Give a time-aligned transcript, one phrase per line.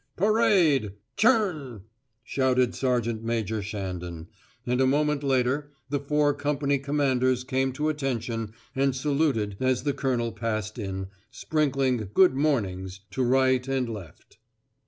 [0.15, 0.93] "Parade!
[1.15, 1.83] Tchern!!"
[2.23, 4.29] shouted Sergeant Major Shandon;
[4.65, 9.93] and a moment later the four company commanders came to attention and saluted as the
[9.93, 14.39] Colonel passed in, sprinkling "Good mornings" to right and left.